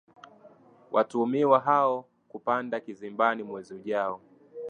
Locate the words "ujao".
3.73-4.21